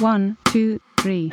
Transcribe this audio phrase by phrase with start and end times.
[0.00, 1.30] One, two, three.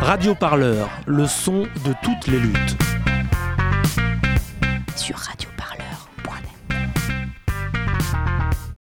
[0.00, 2.76] Radio Parleur, le son de toutes les luttes.
[4.96, 6.78] Sur radioparleur.net.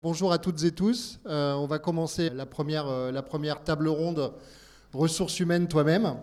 [0.03, 1.21] Bonjour à toutes et tous.
[1.27, 4.33] Euh, on va commencer la première, euh, la première table ronde
[4.93, 6.17] ressources humaines toi-même,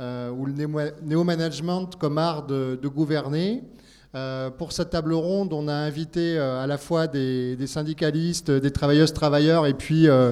[0.00, 3.64] euh, ou le néo- néo-management comme art de, gouverner.
[4.14, 8.70] Euh, pour cette table ronde, on a invité euh, à la fois des, syndicalistes, des
[8.70, 10.30] travailleuses, travailleurs, et puis euh,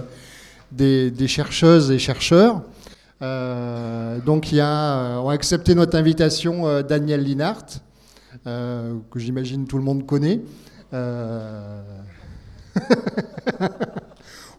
[0.70, 2.62] des, chercheuses et chercheurs.
[3.20, 7.80] Donc, y a, on a accepté notre invitation Daniel Linhart,
[8.44, 10.42] que j'imagine tout le monde connaît.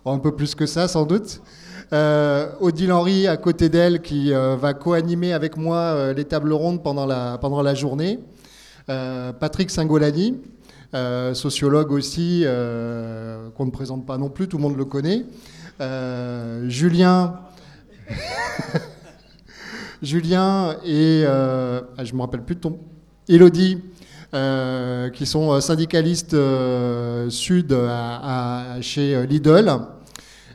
[0.05, 1.41] Un peu plus que ça, sans doute.
[1.93, 6.51] Euh, Odile Henry à côté d'elle qui euh, va co-animer avec moi euh, les tables
[6.51, 8.19] rondes pendant la, journée.
[8.87, 10.39] Patrick Singolani,
[11.33, 15.25] sociologue aussi, qu'on ne présente pas non plus, tout le monde le connaît.
[16.69, 17.41] Julien.
[20.01, 22.79] Julien et ah, je me rappelle plus de ton.
[23.27, 23.83] Elodie,
[25.13, 26.37] qui sont syndicalistes
[27.29, 27.77] sud
[28.79, 29.69] chez Lidl,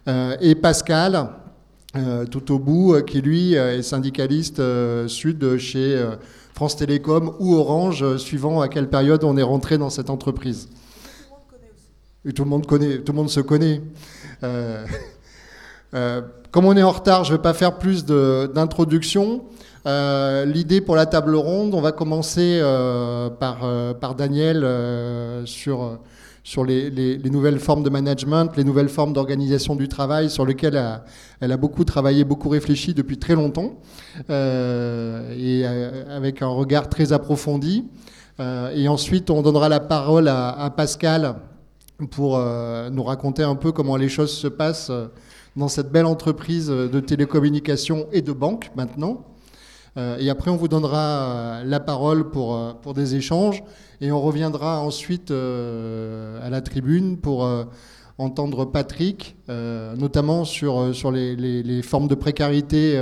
[0.07, 1.29] et Pascal,
[1.95, 6.17] euh, tout au bout, euh, qui lui euh, est syndicaliste euh, sud chez euh,
[6.55, 10.71] France Télécom ou Orange, euh, suivant à quelle période on est rentré dans cette entreprise.
[12.35, 13.83] Tout le monde connaît, tout le monde se connaît.
[14.43, 14.87] Euh,
[15.95, 19.43] euh, comme on est en retard, je ne vais pas faire plus d'introduction.
[19.85, 25.45] Euh, L'idée pour la table ronde, on va commencer euh, par, euh, par Daniel euh,
[25.45, 25.97] sur, euh,
[26.45, 30.45] sur les, les- les nouvelles formes de management, les nouvelles formes d'organisation du travail sur
[30.45, 30.81] lesquelles
[31.41, 33.79] elle a, beaucoup travaillé, beaucoup réfléchi depuis très longtemps,
[34.31, 37.85] euh, et euh, avec un regard très approfondi.
[38.41, 41.37] Euh, et ensuite, on donnera la parole à, Pascal
[42.11, 42.37] pour
[42.91, 44.91] nous raconter un peu comment les choses se passent
[45.55, 49.25] dans cette belle entreprise de télécommunications et de banque maintenant.
[49.97, 50.99] Euh, et après, on vous donnera
[51.61, 53.63] euh, la parole pour, euh, pour des échanges
[54.01, 57.49] et on reviendra ensuite à la tribune pour
[58.19, 63.01] entendre Patrick, notamment sur, sur les, les- formes de précarité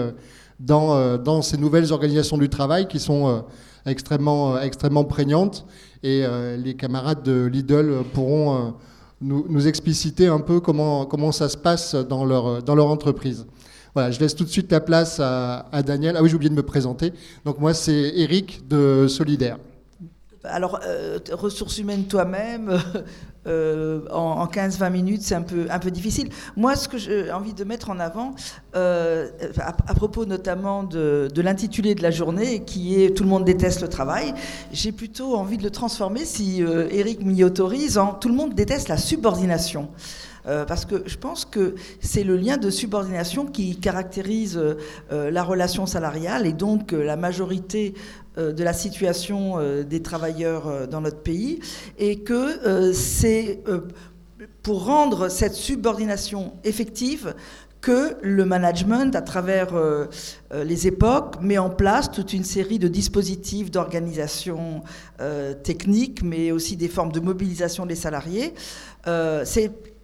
[0.59, 3.45] dans, dans ces nouvelles organisations du travail qui sont
[3.87, 5.65] extrêmement, extrêmement prégnantes.
[6.03, 6.23] Et
[6.59, 8.75] les camarades de Lidl pourront
[9.21, 13.47] nous, expliciter un peu comment, ça se passe dans leur, dans leur entreprise.
[13.95, 16.17] Voilà, je laisse tout de suite la place à, à Daniel.
[16.17, 17.13] Ah oui, j'ai oublié de me présenter.
[17.45, 19.59] Donc moi, c'est Eric de Solidaire.
[20.45, 22.71] Alors, euh, ressources humaines toi-même,
[23.47, 26.31] euh, en, en 15-20 minutes, c'est un peu, un peu difficile.
[26.57, 28.35] Moi, ce que j'ai envie de mettre en avant,
[28.75, 29.29] euh,
[29.59, 33.89] à, propos notamment de, l'intitulé de la journée, qui est Tout le monde déteste le
[33.89, 34.33] travail,
[34.73, 38.89] j'ai plutôt envie de le transformer, si Eric m'y autorise, en Tout le monde déteste
[38.89, 39.91] la subordination.
[40.45, 44.59] Parce que je pense que c'est le lien de subordination qui caractérise
[45.11, 47.95] la relation salariale et donc la majorité
[48.53, 51.61] de la situation euh, des travailleurs euh, dans notre pays,
[51.99, 53.81] et que euh, c'est euh,
[54.63, 57.35] pour rendre cette subordination effective
[57.81, 60.07] que le management, à travers euh,
[60.53, 64.83] euh, les époques, met en place toute une série de dispositifs d'organisation
[65.21, 68.55] euh, technique, mais aussi des formes de mobilisation des salariés,
[69.07, 69.45] euh,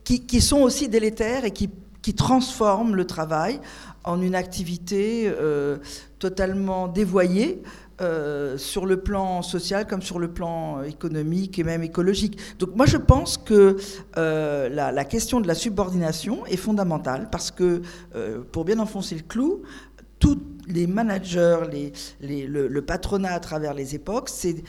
[0.04, 1.68] qui, qui sont aussi délétères et qui,
[2.00, 3.60] qui transforment le travail
[4.04, 5.76] en une activité euh,
[6.18, 7.62] totalement dévoyée.
[8.02, 12.38] Euh, sur le plan social comme sur le plan économique et même écologique.
[12.58, 13.78] Donc moi je pense que
[14.18, 17.80] euh, la, question de la subordination est fondamentale parce que
[18.14, 19.62] euh, pour bien enfoncer le clou,
[20.18, 21.60] tous les managers,
[22.20, 24.62] les, le, le patronat à travers les époques, c'est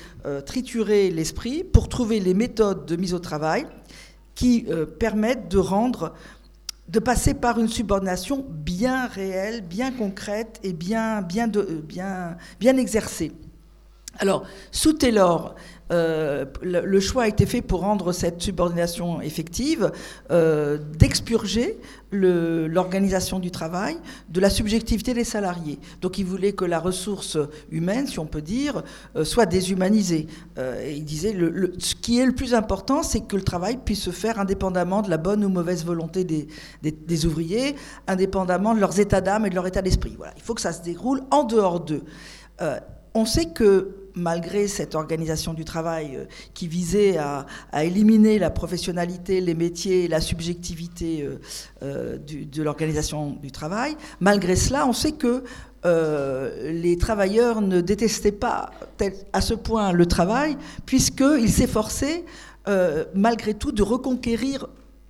[0.45, 3.65] triturer l'esprit pour trouver les méthodes de mise au travail
[4.35, 4.67] qui
[4.99, 6.13] permettent de rendre,
[6.87, 11.81] de passer par une subordination bien réelle, bien concrète et bien, bien, euh,
[12.59, 13.33] bien exercée.
[14.19, 15.55] Alors, sous Taylor,
[15.91, 19.91] euh, le, choix a été fait pour rendre cette subordination effective,
[20.31, 21.79] euh, d'expurger
[22.11, 23.97] l'organisation du travail
[24.29, 25.79] de la subjectivité des salariés.
[26.01, 27.37] Donc il voulait que la ressource
[27.71, 28.83] humaine, si on peut dire,
[29.15, 30.27] euh, soit déshumanisée.
[30.87, 34.11] Il disait, le, ce qui est le plus important, c'est que le travail puisse se
[34.11, 37.75] faire indépendamment de la bonne ou mauvaise volonté des, ouvriers,
[38.07, 40.15] indépendamment de leurs états d'âme et de leur état d'esprit.
[40.17, 40.33] Voilà.
[40.35, 42.03] Il faut que ça se déroule en dehors d'eux.
[43.13, 47.45] On sait que malgré cette organisation du travail euh, qui visait à,
[47.83, 51.39] éliminer la professionnalité, les métiers, la subjectivité euh,
[51.83, 55.43] euh, de l'organisation du travail, malgré cela, on sait que
[55.85, 58.71] les travailleurs ne détestaient pas
[59.31, 62.25] à ce point le travail, puisqu'ils s'efforçaient
[63.15, 64.67] malgré tout de reconquérir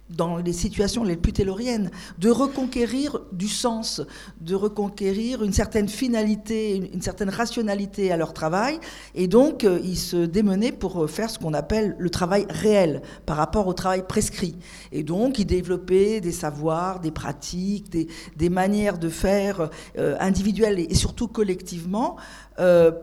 [0.10, 4.02] dans les situations les plus telluriennes, de reconquérir du sens,
[4.42, 8.80] de reconquérir une certaine finalité, une, certaine rationalité à leur travail.
[9.16, 13.02] Et donc, euh, ils se démenaient pour euh, faire ce qu'on appelle le travail réel
[13.26, 14.56] par rapport au travail prescrit.
[14.92, 20.96] Et donc, ils développaient des savoirs, des pratiques, des, manières de faire euh, individuelles et,
[20.96, 22.16] surtout collectivement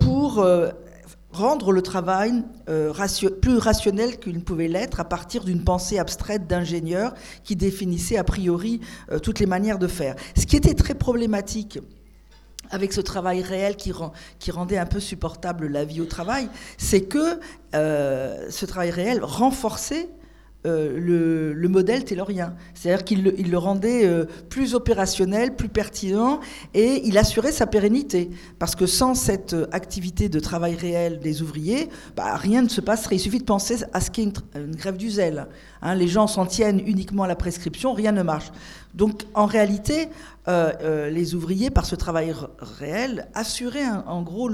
[0.01, 0.45] pour
[1.35, 2.93] rendre le travail euh,
[3.43, 8.25] plus rationnel qu'il ne pouvait l'être à partir d'une pensée abstraite d'ingénieur qui définissait a
[8.25, 10.15] priori euh, toutes les manières de faire.
[10.37, 11.81] Ce qui était très problématique
[12.71, 16.49] avec ce travail réel qui, rend, qui rendait un peu supportable la vie au travail,
[16.79, 17.41] c'est que
[17.75, 20.09] euh, ce travail réel renforçait
[20.67, 22.55] euh, le, modèle taylorien.
[22.73, 26.41] C'est-à-dire qu'il le, rendait euh, plus opérationnel, plus pertinent,
[26.73, 28.31] et il assurait sa pérennité.
[28.59, 32.81] Parce que sans cette euh, activité de travail réel des ouvriers, bah, rien ne se
[32.81, 33.17] passerait.
[33.17, 34.33] Il suffit de penser à ce qu'est une,
[34.77, 35.49] grève du zèle.
[35.83, 35.97] Hein.
[35.97, 38.51] les gens s'en tiennent uniquement à la prescription, rien ne marche.
[38.95, 40.09] Donc en réalité,
[40.47, 44.49] les ouvriers, par ce travail réel, assuraient en gros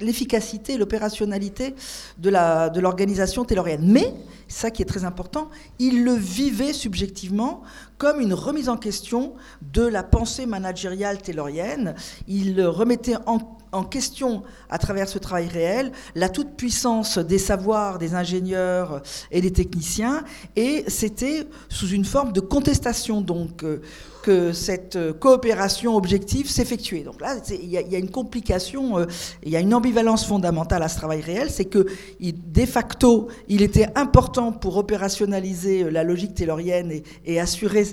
[0.00, 1.74] l'efficacité, l'opérationnalité
[2.18, 3.82] de l'organisation de taylorienne.
[3.84, 4.14] Mais
[4.48, 5.48] ça qui est très important,
[5.78, 7.62] il le vivait subjectivement
[7.98, 9.34] comme une remise en question
[9.72, 11.94] de la pensée managériale taylorienne.
[12.28, 13.38] Il remettait en,
[13.84, 20.24] question, à travers ce travail réel, la toute-puissance des savoirs des ingénieurs et des techniciens,
[20.56, 23.20] et c'était sous une forme de contestation.
[23.20, 23.80] Donc, euh,
[24.26, 27.04] que cette coopération objective s'effectuait.
[27.04, 29.06] Donc là, il y, a une complication, euh,
[29.44, 31.86] il y a une ambivalence fondamentale à ce travail réel, c'est que
[32.20, 37.84] de facto, il était important pour opérationnaliser la logique taylorienne et, assurer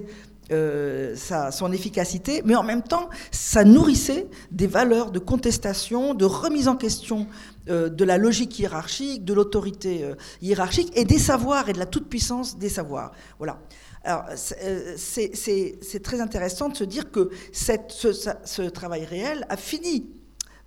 [0.50, 6.68] sa, son efficacité, mais en même temps, ça nourrissait des valeurs de contestation, de remise
[6.68, 7.28] en question
[7.68, 10.06] de la logique hiérarchique, de l'autorité
[10.42, 13.12] hiérarchique et des savoirs et de la toute-puissance des savoirs.
[13.38, 13.60] Voilà.
[14.04, 14.26] Alors,
[14.64, 20.10] euh, c'est très intéressant de se dire que cette, ce, travail réel a fini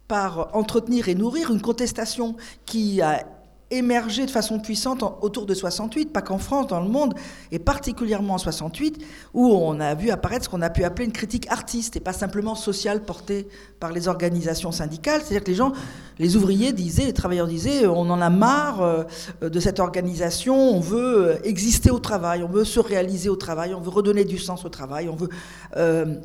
[0.08, 3.26] par entretenir et nourrir une contestation qui a
[3.70, 7.14] émergé de façon puissante autour de 68, pas qu'en France, dans le monde,
[7.50, 8.98] et particulièrement en 68,
[9.34, 12.12] où on a vu apparaître ce qu'on a pu appeler une critique artiste, et pas
[12.12, 13.48] simplement sociale portée
[13.80, 15.20] par les organisations syndicales.
[15.22, 15.72] C'est-à-dire que les gens,
[16.18, 19.04] les ouvriers disaient, les travailleurs disaient, on en a marre euh,
[19.42, 23.74] de cette organisation, on veut euh, exister au travail, on veut se réaliser au travail,
[23.74, 25.28] on veut redonner du sens au travail, on veut...
[25.76, 26.16] Euh,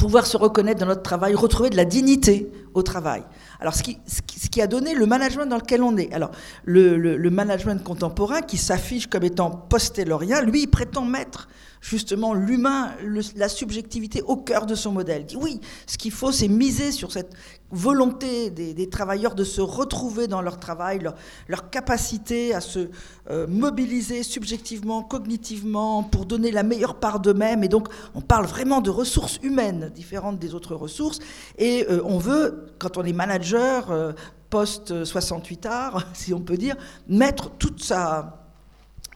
[0.00, 3.22] pouvoir se reconnaître dans notre travail, retrouver de la dignité au travail.
[3.60, 6.12] Alors, ce qui, a donné le management dans lequel on est.
[6.12, 6.30] Alors,
[6.64, 11.48] le, le, management contemporain, qui s'affiche comme étant post-taylorien, lui, il prétend mettre
[11.80, 12.92] justement l'humain,
[13.36, 15.24] la subjectivité au cœur de son modèle.
[15.24, 17.32] Dit oui, ce qu'il faut, c'est miser sur cette
[17.70, 21.00] volonté des, travailleurs de se retrouver dans leur travail,
[21.48, 22.90] leur, capacité à se
[23.30, 27.62] euh, mobiliser subjectivement, cognitivement, pour donner la meilleure part d'eux-mêmes.
[27.62, 31.20] Et donc, on parle vraiment de ressources humaines différentes des autres ressources.
[31.58, 34.12] Et euh, on veut, quand on est manager, euh,
[34.50, 36.76] post-68 art, si on peut dire,
[37.08, 38.39] mettre toute sa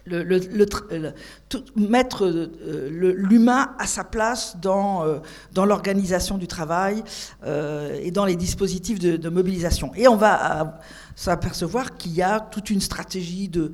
[0.07, 0.41] le,
[1.77, 5.19] mettre euh, l'humain à sa place dans, euh,
[5.53, 7.03] dans l'organisation du travail
[7.45, 9.93] euh, et dans les dispositifs de, mobilisation.
[9.97, 10.81] Et on va
[11.17, 13.73] s'apercevoir qu'il y a toute une stratégie de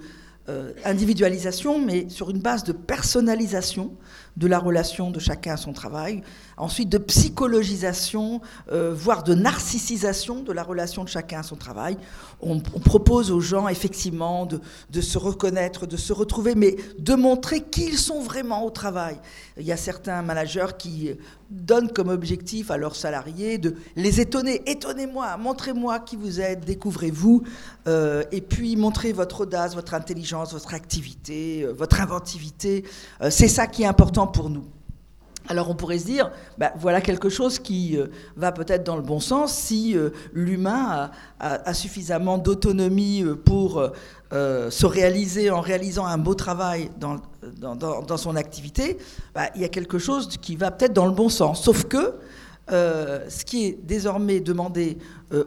[0.84, 3.93] individualisation, mais sur une base de personnalisation
[4.37, 6.22] de la relation de chacun à son travail,
[6.60, 8.40] ensuite de psychologisation,
[8.70, 11.96] euh, voire de narcissisation de la relation de chacun à son travail.
[12.40, 17.98] On, propose aux gens effectivement de, se reconnaître, de se retrouver, mais de montrer qu'ils
[17.98, 19.17] sont vraiment au travail.
[19.58, 21.10] Il y a certains managers qui
[21.50, 24.62] donnent comme objectif à leurs salariés de les étonner.
[24.67, 27.43] Étonnez-moi, montrez-moi qui vous êtes, découvrez-vous,
[27.86, 32.84] euh, et puis montrez votre audace, votre intelligence, votre activité, euh, votre inventivité.
[33.31, 34.64] C'est ça qui est important pour nous.
[35.50, 39.02] Alors on pourrait se dire, bah, voilà quelque chose qui euh, va peut-être dans le
[39.02, 43.82] bon sens si euh, l'humain a, suffisamment d'autonomie euh, pour
[44.30, 48.96] se réaliser en réalisant un beau travail dans, son activité.
[49.34, 51.64] Bah, il y a quelque chose qui va peut-être dans le bon sens.
[51.64, 52.14] Sauf que
[52.69, 54.98] ce qui est désormais demandé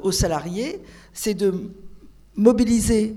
[0.01, 0.83] aux salariés,
[1.13, 1.71] c'est de
[2.35, 3.15] mobiliser.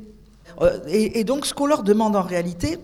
[0.86, 2.78] Et, donc ce qu'on leur demande en réalité,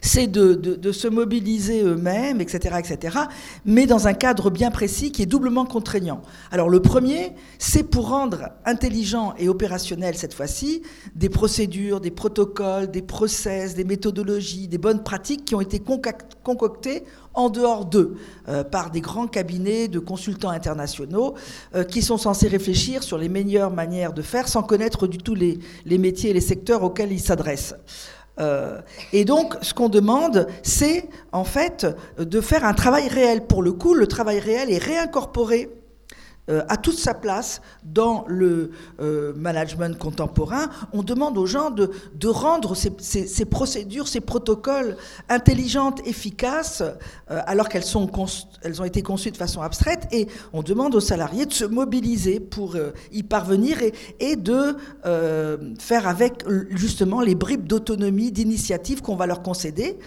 [0.00, 3.18] c'est de, se mobiliser eux-mêmes, etc., etc.,
[3.64, 6.22] mais dans un cadre bien précis qui est doublement contraignant.
[6.50, 10.82] Alors le premier, c'est pour rendre intelligent et opérationnel cette fois-ci
[11.14, 17.04] des procédures, des protocoles, des process, des méthodologies, des bonnes pratiques qui ont été concoctées
[17.34, 18.16] en dehors d'eux,
[18.48, 21.34] euh, par des grands cabinets de consultants internationaux
[21.74, 25.34] euh, qui sont censés réfléchir sur les meilleures manières de faire sans connaître du tout
[25.34, 25.58] les
[25.98, 27.74] métiers et les secteurs auxquels ils s'adressent.
[28.40, 28.80] Euh,
[29.12, 31.86] et donc, ce qu'on demande, c'est en fait
[32.18, 33.46] de faire un travail réel.
[33.46, 35.70] Pour le coup, le travail réel est réincorporé
[36.48, 40.68] euh, à toute sa place dans le euh, management contemporain.
[40.92, 41.90] On demande aux gens de,
[42.28, 44.96] rendre ces, procédures, ces protocoles
[45.28, 46.82] intelligentes, efficaces,
[47.30, 50.08] euh, alors qu'elles ont été conçues de façon abstraite.
[50.12, 53.78] Et on demande aux salariés de se mobiliser pour euh, y parvenir
[54.20, 54.76] et, de
[55.06, 59.98] euh, faire avec justement les bribes d'autonomie, d'initiative qu'on va leur concéder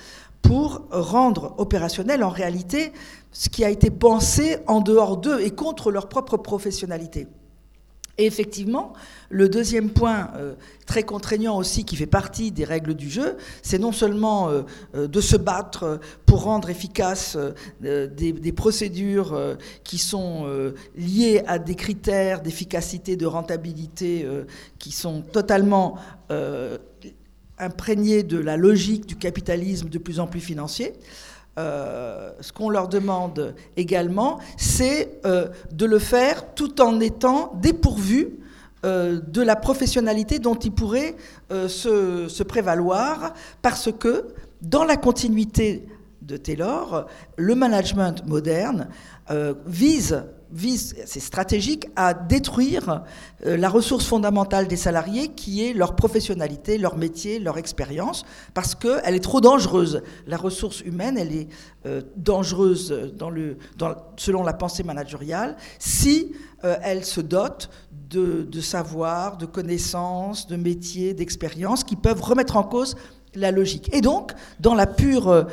[0.41, 2.91] pour rendre opérationnel en réalité
[3.31, 7.27] ce qui a été pensé en dehors d'eux et contre leur propre professionnalité.
[8.17, 8.93] Et effectivement,
[9.29, 10.53] le deuxième point euh,
[10.85, 14.61] très contraignant aussi qui fait partie des règles du jeu, c'est non seulement euh,
[14.95, 17.37] euh de se battre pour rendre efficaces
[17.79, 20.45] des, procédures qui sont
[20.95, 24.25] liées à des critères d'efficacité, de rentabilité
[24.79, 25.97] qui sont totalement
[27.61, 30.93] imprégnés de la logique du capitalisme de plus en plus financier.
[31.57, 38.39] Euh, ce qu'on leur demande également, c'est euh, de le faire tout en étant dépourvu
[38.85, 41.15] euh, de la professionnalité dont ils pourraient
[41.49, 44.27] se, prévaloir, parce que
[44.61, 45.85] dans la continuité
[46.21, 48.87] de Taylor, le management moderne
[49.65, 53.03] vise vise, c'est stratégique, à détruire
[53.45, 58.75] euh, la ressource fondamentale des salariés qui est leur professionnalité, leur métier, leur expérience, parce
[58.75, 60.01] qu'elle est trop dangereuse.
[60.27, 61.47] La ressource humaine, elle est
[61.85, 63.57] euh, dangereuse dans le,
[64.17, 67.69] selon la pensée managériale si euh, elle se dote
[68.09, 72.95] de, de savoir, de connaissances, de métiers, d'expériences qui peuvent remettre en cause
[73.33, 73.89] la logique.
[73.93, 75.47] Et donc, dans la pure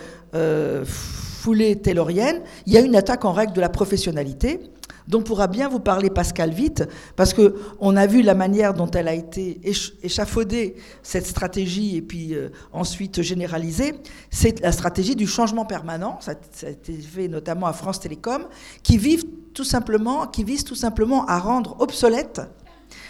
[0.84, 4.60] foulée taylorienne, il y a une attaque en règle de la professionnalité
[5.08, 6.84] dont pourra bien vous parler Pascal Vite,
[7.16, 9.60] parce que on a vu la manière dont elle a été
[10.02, 13.94] échafaudée, cette stratégie, et puis euh, ensuite généralisée.
[14.30, 18.46] C'est la stratégie du changement permanent, ça, a été fait notamment à France Télécom,
[18.82, 19.24] qui, vivent
[19.54, 22.42] tout simplement, vise tout simplement à rendre obsolète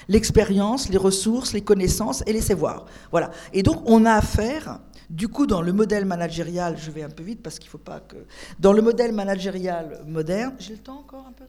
[0.08, 2.86] l'expérience, les ressources, les connaissances et les savoirs.
[3.10, 3.30] Voilà.
[3.52, 7.22] Et donc, on a affaire du coup, dans le modèle managérial, je vais un peu
[7.22, 8.16] vite parce qu'il ne faut pas que.
[8.58, 11.44] Dans le modèle managérial moderne, j'ai le temps encore un peu?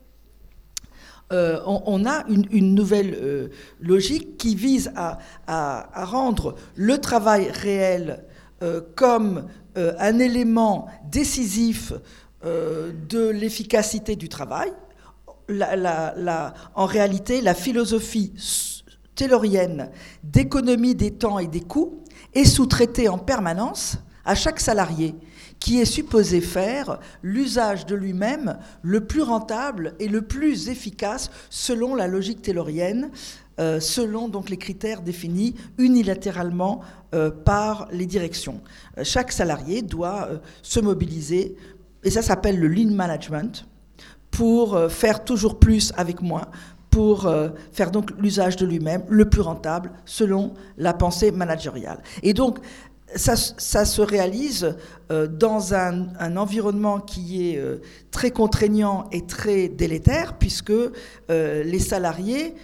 [1.31, 5.19] Euh, on, a une, nouvelle euh, logique qui vise à,
[6.05, 8.23] rendre le travail réel
[8.63, 9.45] euh, comme
[9.75, 11.93] un élément décisif
[12.43, 14.71] de l'efficacité du travail.
[16.75, 18.33] En réalité, la philosophie
[19.15, 19.89] taylorienne
[20.23, 25.15] d'économie des temps et des coûts est sous-traitée en permanence à chaque salarié
[25.59, 31.95] qui est supposé faire l'usage de lui-même le plus rentable et le plus efficace selon
[31.95, 33.11] la logique taylorienne,
[33.59, 36.81] euh, selon donc les critères définis unilatéralement
[37.13, 38.61] euh, par les directions.
[38.97, 40.29] Euh, chaque salarié doit
[40.61, 41.57] se mobiliser,
[42.03, 43.65] et ça s'appelle le lean management,
[44.31, 46.47] pour faire toujours plus avec moins,
[46.91, 47.29] pour
[47.71, 51.97] faire donc l'usage de lui-même le plus rentable selon la pensée managériale.
[52.21, 52.59] Et donc,
[53.15, 54.75] ça, ça, se réalise
[55.11, 57.77] euh, dans un, un, environnement qui est euh,
[58.11, 62.55] très contraignant et très délétère, puisque euh, les salariés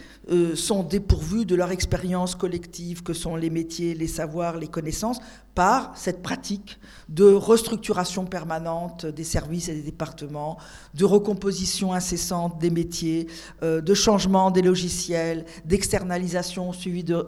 [0.55, 5.19] sont dépourvus de leur expérience collective, que sont les métiers, les savoirs, les connaissances,
[5.55, 10.57] par cette pratique de restructuration permanente des services et des départements,
[10.95, 13.27] de recomposition incessante des métiers,
[13.63, 17.25] euh, de changement des logiciels, d'externalisation suivie de,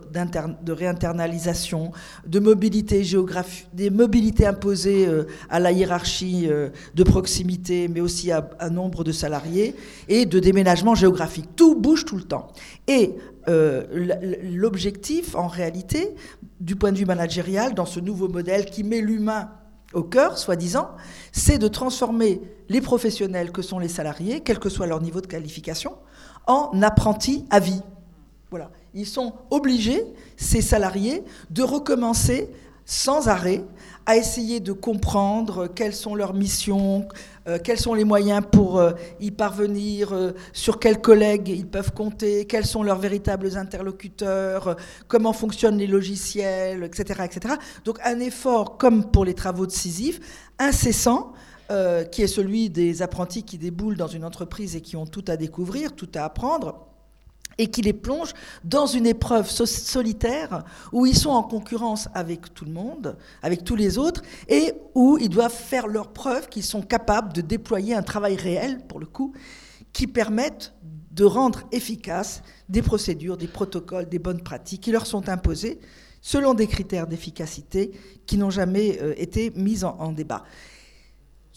[0.68, 1.92] réinternalisation,
[2.26, 8.32] de mobilité géographique, des mobilités imposées euh, à la hiérarchie euh, de proximité, mais aussi
[8.32, 9.76] à un nombre de salariés,
[10.08, 11.50] et de déménagement géographique.
[11.56, 12.48] Tout bouge tout le temps.
[12.88, 13.16] Et
[14.44, 16.16] l'objectif, en réalité,
[16.60, 19.52] du point de vue managérial, dans ce nouveau modèle qui met l'humain
[19.94, 20.90] au cœur, soi-disant,
[21.32, 25.28] c'est de transformer les professionnels que sont les salariés, quel que soit leur niveau de
[25.28, 25.96] qualification,
[26.46, 27.82] en apprentis à vie.
[28.50, 28.72] Voilà.
[28.94, 30.04] Ils sont obligés,
[30.36, 32.50] ces salariés, de recommencer
[32.86, 33.64] sans arrêt
[34.08, 37.10] à essayer de comprendre quelles sont leurs missions,
[37.46, 41.92] euh, quels sont les moyens pour euh, y parvenir, euh, sur quels collègues ils peuvent
[41.92, 44.78] compter, quels sont leurs véritables interlocuteurs,
[45.10, 47.56] comment fonctionnent les logiciels, etc., etc.
[47.84, 50.22] Donc un effort, comme pour les travaux de Sisyphe,
[50.58, 51.34] incessant,
[52.14, 55.36] qui est celui des apprentis qui déboulent dans une entreprise et qui ont tout à
[55.36, 56.88] découvrir, tout à apprendre
[57.58, 58.34] et qui les plonge
[58.64, 63.64] dans une épreuve so- solitaire où ils sont en concurrence avec tout le monde, avec
[63.64, 67.96] tous les autres, et où ils doivent faire leur preuve qu'ils sont capables de déployer
[67.96, 69.34] un travail réel, pour le coup,
[69.94, 70.74] qui permette
[71.12, 75.80] de rendre efficaces des procédures, des protocoles, des bonnes pratiques qui leur sont imposées
[76.22, 77.92] selon des critères d'efficacité
[78.26, 80.44] qui n'ont jamais euh, été mis en débat.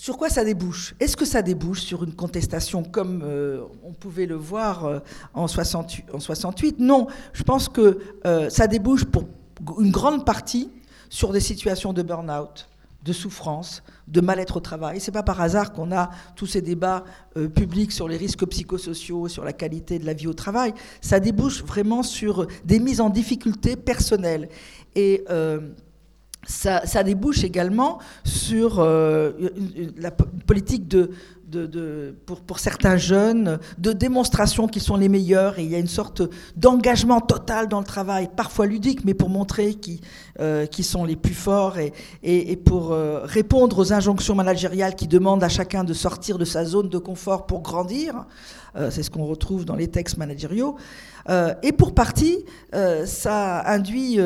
[0.00, 0.95] Sur quoi ça débouche?
[0.99, 5.00] Est-ce que ça débouche sur une contestation comme euh, on pouvait le voir euh,
[5.35, 9.25] en, 68, en 68 Non, je pense que euh, ça débouche pour
[9.78, 10.71] une grande partie
[11.11, 12.71] sur des situations de burn-out,
[13.04, 15.00] de souffrance, de mal-être au travail.
[15.00, 17.04] C'est pas par hasard qu'on a tous ces débats
[17.54, 20.73] publics sur les risques psychosociaux, sur la qualité de la vie au travail.
[21.02, 24.49] Ça débouche vraiment sur des mises en difficulté personnelles.
[24.95, 25.25] Et
[26.47, 29.32] ça, débouche également sur euh,
[29.97, 31.11] la politique de,
[32.26, 36.23] pour, certains jeunes de démonstration qu'ils sont les meilleurs et il y a une sorte
[36.57, 40.00] d'engagement total dans le travail, parfois ludique, mais pour montrer qui,
[40.40, 41.92] euh, qui sont les plus forts et,
[42.23, 46.64] et- pour euh, répondre aux injonctions managériales qui demandent à chacun de sortir de sa
[46.64, 48.26] zone de confort pour grandir.
[48.76, 50.76] Euh, C'est ce qu'on retrouve dans les textes managériaux.
[51.62, 52.45] Et pour partie,
[53.04, 54.19] ça induit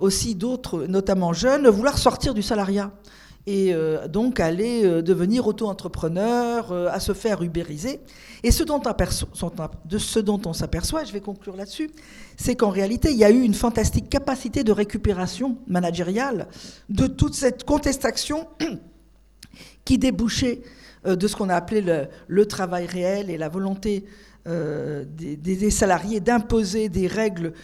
[0.00, 2.90] aussi d'autres, notamment jeunes, vouloir sortir du salariat
[3.46, 8.00] et euh, donc aller euh, devenir auto-entrepreneur, euh, à se faire ubériser.
[8.42, 8.80] Et ce dont,
[9.84, 11.90] de ce dont on s'aperçoit, je vais conclure là-dessus,
[12.36, 16.48] c'est qu'en réalité, il y a eu une fantastique capacité de récupération managériale
[16.88, 18.46] de toute cette contestation
[19.84, 20.62] qui débouchait
[21.04, 21.82] de ce qu'on a appelé
[22.28, 24.04] le, travail réel et la volonté
[24.44, 27.54] des, salariés d'imposer des règles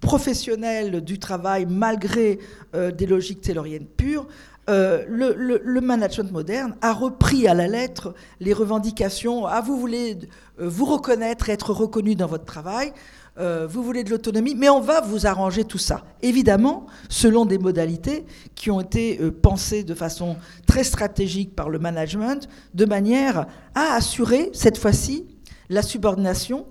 [0.00, 2.40] professionnelles du travail malgré
[2.74, 4.26] des logiques tayloriennes pures.
[4.70, 9.44] Euh, le, management moderne a repris à la lettre les revendications.
[9.44, 10.16] Ah, vous voulez
[10.60, 12.92] euh, vous reconnaître, être reconnu dans votre travail,
[13.38, 16.04] euh, vous voulez de l'autonomie, mais on va vous arranger tout ça.
[16.22, 22.48] Évidemment, selon des modalités qui ont été pensées de façon très stratégique par le management,
[22.74, 25.26] de manière à assurer, cette fois-ci,
[25.70, 26.66] la subordination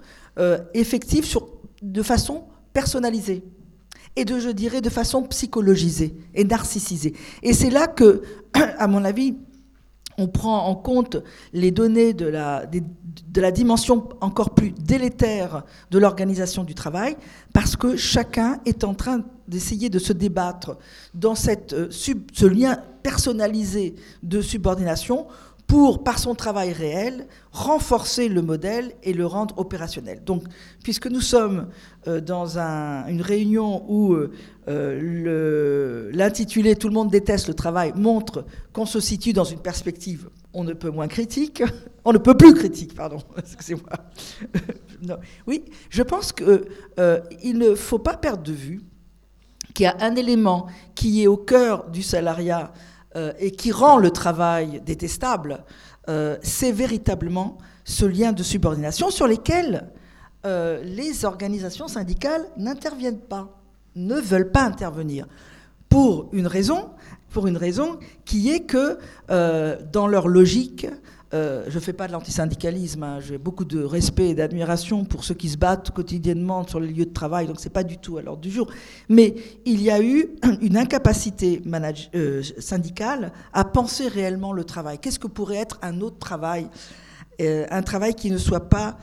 [0.74, 1.27] effective
[1.81, 3.43] de façon personnalisée
[4.15, 7.13] et de, je dirais, de façon psychologisée et narcissisée.
[7.44, 8.22] Et c'est là que,
[8.53, 9.36] à mon avis,
[10.17, 11.17] on prend en compte
[11.54, 12.65] les données de la,
[13.52, 17.15] dimension encore plus délétère de l'organisation du travail,
[17.54, 20.78] parce que chacun est en train d'essayer de se débattre
[21.13, 25.28] dans euh, ce lien personnalisé de subordination
[25.71, 30.21] pour, par son travail réel, renforcer le modèle et le rendre opérationnel.
[30.25, 30.43] Donc,
[30.84, 31.69] puisque nous sommes
[32.07, 34.34] euh, dans un- une réunion où euh,
[34.67, 40.29] euh, l'intitulé Tout le monde déteste le travail montre qu'on se situe dans une perspective
[40.53, 41.63] on ne peut moins critique,
[42.03, 43.88] on ne peut plus critique, pardon, excusez-moi.
[45.47, 48.81] Oui, je pense qu'il ne faut pas perdre de vue
[49.73, 52.73] qu'il y a un élément qui est au cœur du salariat
[53.15, 55.63] euh, et qui rend le travail détestable,
[56.08, 59.89] euh, c'est véritablement ce lien de subordination sur lesquels
[60.45, 63.50] euh, les organisations syndicales n'interviennent pas,
[63.95, 65.28] ne veulent pas intervenir,
[65.89, 66.91] pour une raison,
[68.24, 68.97] qui est que
[69.91, 70.88] dans leur logique,
[71.34, 75.24] euh, je ne fais pas de l'antisyndicalisme, hein, j'ai beaucoup de respect et d'admiration pour
[75.24, 77.98] ceux qui se battent quotidiennement sur les lieux de travail, donc ce n'est pas du
[77.98, 78.70] tout à l'ordre du jour.
[79.08, 80.28] Mais il y a eu
[80.62, 81.62] une incapacité
[82.15, 85.00] euh, syndicale à penser réellement le travail.
[85.00, 86.67] Qu'est-ce que pourrait être un autre travail
[87.39, 88.98] Euh, Un travail qui ne soit pas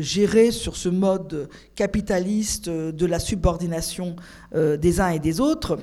[0.00, 4.16] géré sur ce mode capitaliste de la subordination
[4.52, 5.78] des uns et des autres?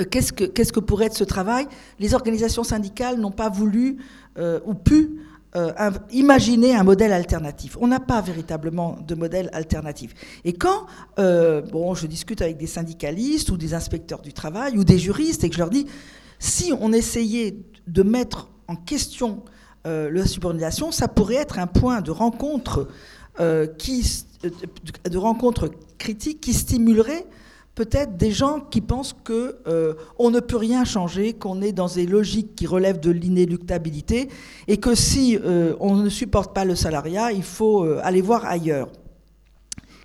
[0.00, 1.66] Euh, Qu'est-ce que, pourrait être ce travail?
[1.98, 3.98] Les organisations syndicales n'ont pas voulu
[4.38, 5.20] euh, ou pu
[5.56, 5.72] euh,
[6.10, 7.76] imaginer un modèle alternatif.
[7.80, 10.14] On n'a pas véritablement de modèle alternatif.
[10.44, 15.44] Et quand je discute avec des syndicalistes ou des inspecteurs du travail ou des juristes
[15.44, 15.86] et que je leur dis,
[16.40, 19.44] si on essayait de mettre en question
[19.84, 22.88] la subordination, ça pourrait être un point de rencontre
[23.78, 24.24] qui,
[25.08, 27.26] de rencontre critique qui stimulerait
[27.74, 31.88] peut-être des gens qui pensent que euh, on ne peut rien changer, qu'on est dans
[31.88, 34.28] des logiques qui relèvent de l'inéluctabilité
[34.68, 38.44] et que si euh, on ne supporte pas le salariat, il faut euh, aller voir
[38.44, 38.88] ailleurs.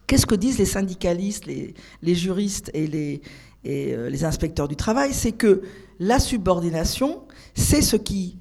[0.10, 3.22] Qu'est-ce que disent les syndicalistes, les, juristes et
[3.68, 5.14] euh, les inspecteurs du travail?
[5.14, 5.62] C'est que
[6.00, 8.40] la subordination, c'est ce qui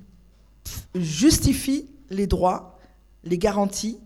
[0.94, 2.78] justifie les droits,
[3.22, 3.98] les garanties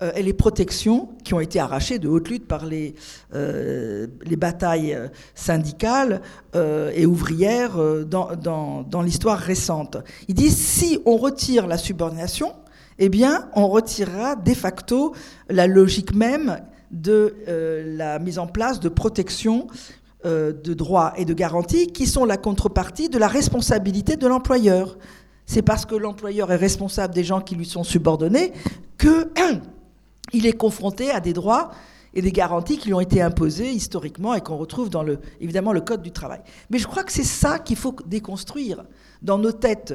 [0.00, 2.94] euh, et les protections qui ont été arrachées de haute lutte par les,
[3.34, 6.20] euh, les batailles euh, syndicales
[6.54, 9.96] et ouvrières dans, dans, dans l'histoire récente.
[10.26, 12.52] Ils disent si on retire la subordination,
[12.98, 15.14] eh bien, on retirera de facto
[15.48, 17.34] la logique même de
[17.96, 19.68] la mise en place de protections
[20.24, 24.98] de droits et de garanties qui sont la contrepartie de la responsabilité de l'employeur.
[25.46, 28.52] C'est parce que l'employeur est responsable des gens qui lui sont subordonnés
[28.96, 29.28] que
[30.32, 31.70] il est confronté à des droits
[32.14, 35.18] et des garanties qui lui ont été imposées historiquement et qu'on retrouve dans le,
[35.80, 36.40] Code du travail.
[36.70, 38.84] Mais je crois que c'est ça qu'il faut déconstruire
[39.22, 39.94] dans nos têtes.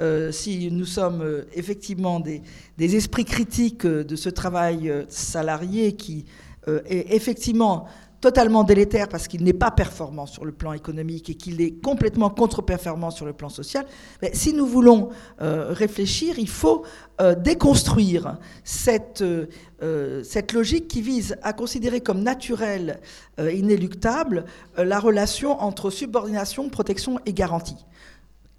[0.00, 2.42] Euh, si nous sommes euh, effectivement des,
[2.78, 6.24] esprits critiques euh, de ce travail salarié qui
[6.66, 7.86] est effectivement
[8.22, 12.30] totalement délétère parce qu'il n'est pas performant sur le plan économique et qu'il est complètement
[12.30, 13.84] contre-performant sur le plan social,
[14.22, 15.10] mais si nous voulons
[15.42, 16.84] euh, réfléchir, il faut
[17.20, 23.00] euh, déconstruire cette, euh, cette logique qui vise à considérer comme naturelle,
[23.38, 24.44] inéluctable,
[24.76, 27.84] la relation entre subordination, protection et garantie.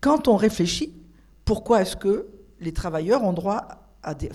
[0.02, 0.94] Quand on réfléchit,
[1.46, 2.28] pourquoi est-ce que
[2.60, 3.66] les travailleurs ont droit
[4.02, 4.30] à des,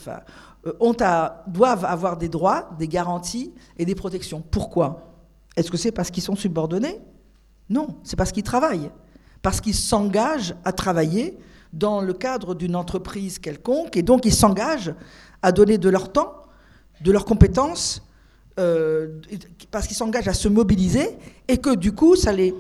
[0.80, 4.42] ont à, doivent avoir des droits, des garanties et des protections?
[4.50, 5.17] Pourquoi?
[5.58, 7.00] Est-ce que c'est parce qu'ils sont subordonnés?
[7.68, 8.90] Non, c'est parce qu'ils travaillent.
[9.42, 11.36] Parce qu'ils s'engagent à travailler
[11.72, 14.94] dans le cadre d'une entreprise quelconque, et donc ils s'engagent
[15.42, 16.32] à donner de leur temps,
[17.00, 18.02] de leurs compétences,
[18.58, 19.20] euh,
[19.70, 21.18] parce qu'ils s'engagent à se mobiliser,
[21.48, 22.54] et que du coup, ça les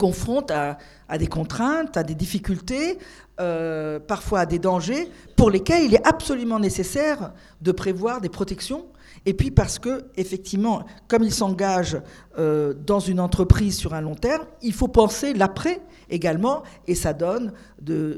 [0.00, 0.78] confronte à,
[1.18, 2.98] des contraintes, à des difficultés,
[3.38, 8.86] euh, parfois à des dangers, pour lesquels il est absolument nécessaire de prévoir des protections
[9.26, 12.00] et puis parce que, effectivement, comme il s'engage
[12.38, 17.12] euh, dans une entreprise sur un long terme, il faut penser l'après également, et ça
[17.12, 17.52] donne,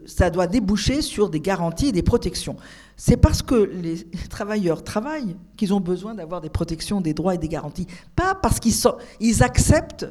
[0.07, 2.57] ça doit déboucher sur des garanties et des protections.
[2.97, 7.39] C'est parce que les travailleurs travaillent qu'ils ont besoin d'avoir des protections, des droits et
[7.39, 8.75] des garanties, pas parce qu'ils
[9.21, 10.07] ils acceptent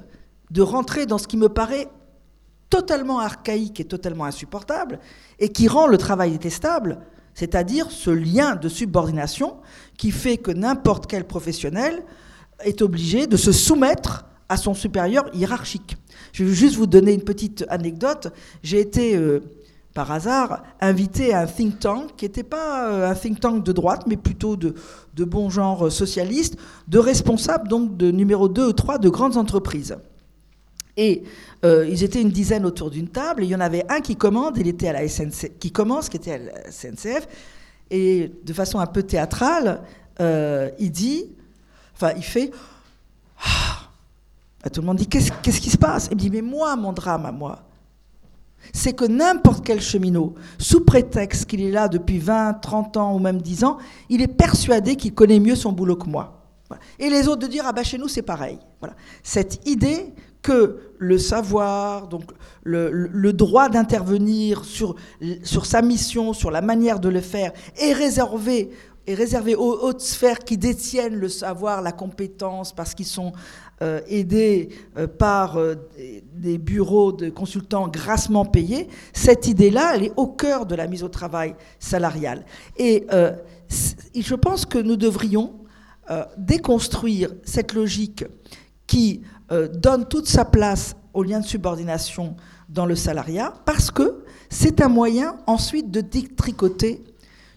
[0.51, 1.87] de rentrer dans ce qui me paraît
[2.69, 4.99] totalement archaïque et totalement insupportable,
[5.39, 6.99] et qui rend le travail détestable,
[7.33, 9.57] c'est-à-dire ce lien de subordination
[9.97, 12.03] qui fait que n'importe quel professionnel
[12.63, 15.97] est obligé de se soumettre à son supérieur hiérarchique.
[16.33, 18.33] Je vais juste vous donner une petite anecdote.
[18.63, 19.39] J'ai été, euh,
[19.93, 23.71] par hasard, invité à un think tank qui n'était pas euh, un think tank de
[23.71, 24.75] droite, mais plutôt de,
[25.17, 29.95] bon genre socialiste, de responsables donc de numéro 2 ou 3 de grandes entreprises.
[31.01, 31.23] Et
[31.65, 34.15] euh, ils étaient une dizaine autour d'une table, et il y en avait un qui
[34.15, 37.27] commande, il était à la SNC, qui commence, qui était à la SNCF,
[37.89, 39.81] et de façon un peu théâtrale,
[40.19, 41.31] euh, il dit,
[41.95, 42.51] enfin, il fait,
[43.43, 46.07] ah, tout le monde dit, qu'est-ce, qui se passe?
[46.11, 47.63] Il me dit, mais moi, mon drame à moi,
[48.71, 53.17] c'est que n'importe quel cheminot, sous prétexte qu'il est là depuis 20, 30 ans ou
[53.17, 56.37] même 10 ans, il est persuadé qu'il connaît mieux son boulot que moi.
[56.99, 58.59] Et les autres de dire, ah ben chez nous c'est pareil.
[58.79, 58.95] Voilà.
[59.23, 62.31] Cette idée que le savoir, donc
[62.63, 64.95] le, droit d'intervenir sur,
[65.43, 68.71] sur sa mission, sur la manière de le faire, est réservé,
[69.07, 73.33] est réservé aux hautes sphères qui détiennent le savoir, la compétence, parce qu'ils sont
[73.81, 75.73] euh, aidés euh, par euh,
[76.35, 81.01] des bureaux de consultants grassement payés, cette idée-là, elle est au cœur de la mise
[81.01, 82.45] au travail salariale.
[82.77, 83.07] Et
[84.15, 85.53] je pense que nous devrions
[86.37, 88.25] déconstruire cette logique
[88.85, 89.21] qui
[89.51, 92.35] euh, donne toute sa place au lien de subordination
[92.69, 96.01] dans le salariat, parce que c'est un moyen ensuite de
[96.35, 97.03] tricoter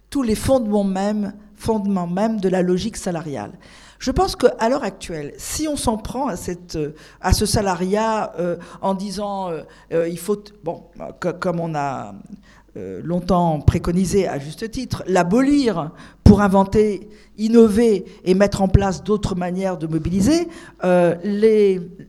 [0.09, 3.51] tous les fondements mêmes, fondements même de la logique salariale.
[3.99, 6.77] Je pense qu'à l'heure actuelle, si on s'en prend à, cette,
[7.21, 9.61] à ce salariat euh, en disant euh,
[9.93, 10.83] euh, il faut, bon,
[11.39, 12.13] comme on a
[12.77, 15.91] euh, longtemps préconisé à juste titre, l'abolir
[16.25, 20.47] pour inventer, innover et mettre en place d'autres manières de mobiliser,
[20.83, 21.15] euh,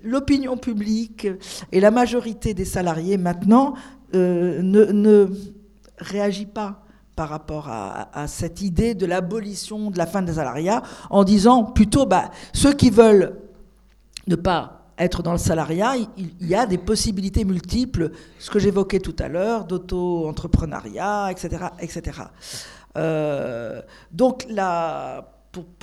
[0.02, 1.28] l'opinion publique
[1.72, 3.74] et la majorité des salariés maintenant
[4.14, 5.28] euh, ne,
[5.98, 6.82] réagit pas
[7.14, 11.64] par rapport à, à, cette idée de l'abolition de la fin des salariats, en disant
[11.64, 13.36] plutôt bah, ceux qui veulent
[14.26, 19.00] ne pas être dans le salariat, il, y a des possibilités multiples, ce que j'évoquais
[19.00, 21.66] tout à l'heure, d'auto-entrepreneuriat, etc.
[21.80, 22.20] etc.
[22.96, 23.80] Euh,
[24.12, 25.32] donc là,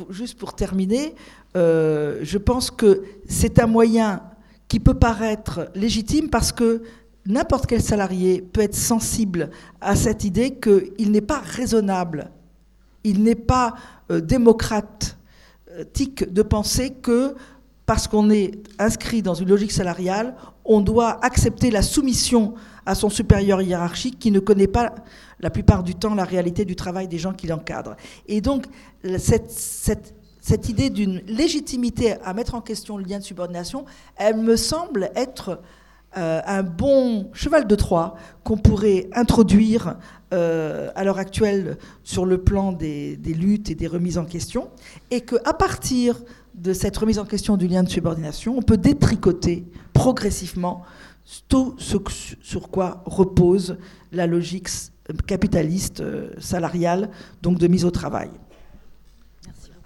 [0.10, 1.16] juste pour terminer,
[1.56, 4.24] euh, je pense que c'est un moyen
[4.68, 6.82] qui peut paraître légitime parce que
[7.26, 12.32] n'importe quel salarié peut être sensible à cette idée qu'il n'est pas raisonnable,
[13.04, 13.76] il n'est pas
[14.12, 15.18] euh, démocrate
[15.92, 17.36] tic de penser que
[17.86, 22.54] parce qu'on est inscrit dans une logique salariale, on doit accepter la soumission
[22.86, 24.94] à son supérieur hiérarchique qui ne connaît pas
[25.40, 27.96] la plupart du temps la réalité du travail des gens qui l'encadrent.
[28.28, 28.66] Et donc,
[29.18, 33.86] cette, cette, cette idée d'une légitimité à mettre en question le lien de subordination,
[34.18, 35.62] elle me semble être
[36.16, 39.96] euh, un bon cheval de Troie qu'on pourrait introduire
[40.34, 44.70] euh, à l'heure actuelle sur le plan des, des, luttes et des remises en question,
[45.10, 46.22] et qu'à partir
[46.54, 50.84] de cette remise en question du lien de subordination, on peut détricoter progressivement
[51.48, 51.98] tout ce
[52.42, 53.78] sur quoi repose
[54.12, 54.70] la logique
[55.28, 57.10] capitaliste euh, salariale,
[57.42, 58.30] donc de mise au travail.
[59.46, 59.84] Merci beaucoup.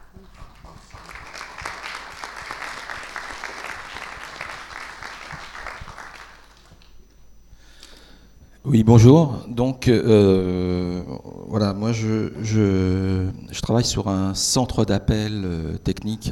[8.65, 9.45] Oui, bonjour.
[9.47, 11.01] Donc, euh,
[11.47, 16.31] voilà, moi, je, je, je, travaille sur un centre d'appel euh, technique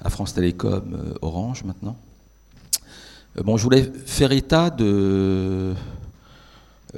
[0.00, 1.96] à France Télécom euh, Orange maintenant.
[3.38, 5.74] Euh, bon, je voulais faire état de.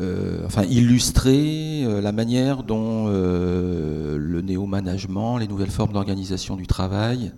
[0.00, 7.32] Euh, enfin, illustrer euh, la manière dont le néo-management, les nouvelles formes d'organisation du travail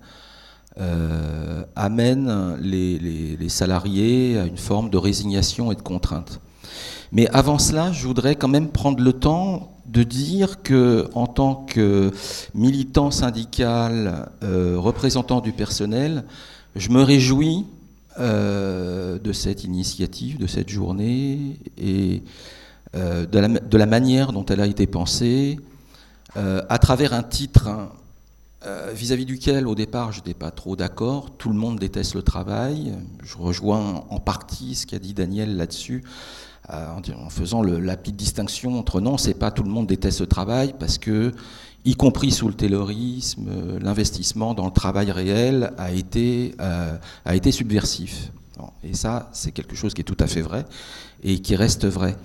[1.75, 6.39] amènent les, les, salariés à une forme de résignation et de contrainte.
[7.13, 11.55] Mais avant cela, je voudrais quand même prendre le temps de dire que, en tant
[11.55, 12.11] que
[12.55, 16.25] militant syndical, représentant du personnel,
[16.75, 17.65] je me réjouis
[18.19, 22.23] de cette initiative, de cette journée et
[22.95, 25.59] euh, de, la, manière dont elle a été pensée,
[26.37, 27.69] euh, à travers un titre
[28.95, 32.23] vis-à-vis -vis duquel au départ je n'étais pas trop d'accord, tout le monde déteste le
[32.23, 36.03] travail, je rejoins en partie ce qu'a dit Daniel là-dessus,
[36.69, 40.75] en faisant la petite distinction entre non, c'est pas tout le monde déteste le travail
[40.81, 41.33] parce que
[41.87, 46.99] y compris sous le taylorisme, euh, l'investissement dans le travail réel a été, euh,
[47.51, 48.33] subversif.
[48.83, 50.67] Et ça, c'est quelque chose qui est tout à fait vrai
[51.23, 52.17] et qui reste vrai.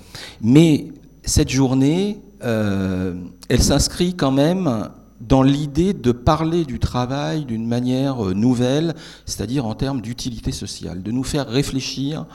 [0.41, 0.87] Mais
[1.23, 3.13] cette journée, euh,
[3.49, 4.89] elle s'inscrit quand même
[5.27, 11.03] dans l'idée de parler du travail d'une manière euh, nouvelle, c'est-à-dire en termes d'utilité sociale,
[11.03, 12.25] de nous faire réfléchir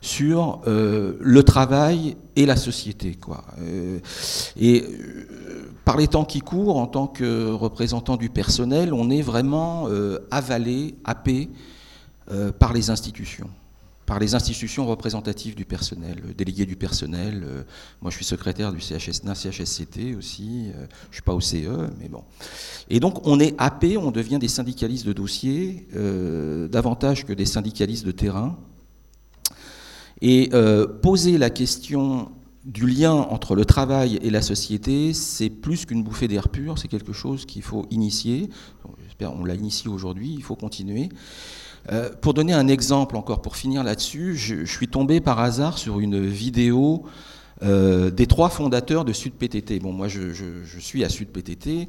[0.00, 3.18] sur euh, le travail et la société.
[3.60, 3.98] Euh,
[4.60, 4.84] et
[5.84, 9.88] par les temps qui courent, en tant que représentant du personnel, on est vraiment
[10.30, 11.50] avalé, happé
[12.58, 13.50] par les institutions
[14.06, 17.44] par les institutions représentatives du personnel, délégué du personnel.
[17.46, 17.62] Euh,
[18.02, 20.70] moi, je suis secrétaire du CHSNA, CHSCT aussi.
[20.74, 22.22] Euh, je ne suis pas au CE, mais bon.
[22.90, 27.46] Et donc, on est happé, on devient des syndicalistes de dossier, euh, davantage que des
[27.46, 28.58] syndicalistes de terrain.
[30.20, 32.30] Et euh, poser la question
[32.64, 36.88] du lien entre le travail et la société, c'est plus qu'une bouffée d'air pur, c'est
[36.88, 38.48] quelque chose qu'il faut initier.
[39.04, 41.10] J'espère on l'a initié aujourd'hui, il faut continuer.
[41.92, 46.00] Euh, pour donner un exemple encore, pour finir là-dessus, je, suis tombé par hasard sur
[46.00, 47.04] une vidéo
[47.62, 49.80] euh, des trois fondateurs de Sud PTT.
[49.80, 50.32] Bon, moi, je,
[50.78, 51.88] suis à Sud PTT.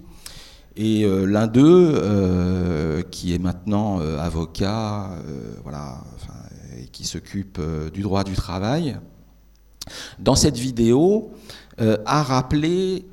[0.77, 5.11] Et euh, l'un d'eux, qui est maintenant avocat,
[5.63, 6.03] voilà,
[6.81, 7.59] et qui s'occupe
[7.93, 8.97] du droit du travail,
[10.19, 11.31] dans cette vidéo,
[11.77, 13.05] a rappelé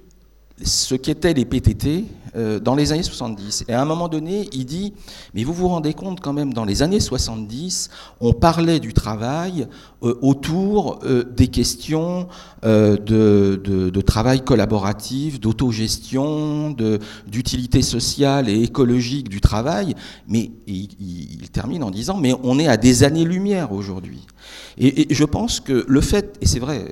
[0.64, 3.66] ce qu'étaient les PTT euh, dans les années 70.
[3.68, 4.94] Et à un moment donné, il dit,
[5.34, 7.90] mais vous vous rendez compte quand même, dans les années 70,
[8.22, 9.66] on parlait du travail
[10.02, 12.28] euh, autour euh, des questions
[12.62, 16.74] de, travail collaboratif, d'autogestion,
[17.26, 19.94] d'utilité sociale et écologique du travail,
[20.28, 24.26] mais il, termine en disant, mais on est à des années-lumière aujourd'hui.
[24.78, 26.86] Et, et, je pense que le fait, et c'est vrai,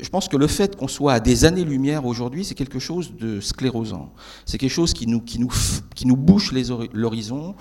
[0.00, 3.40] je pense que le fait qu'on soit à des années-lumière aujourd'hui, c'est quelque chose de
[3.40, 4.12] sclérosant.
[4.44, 5.50] C'est quelque chose qui nous, qui nous,
[5.94, 6.52] qui nous bouche
[6.92, 7.54] l'horizon,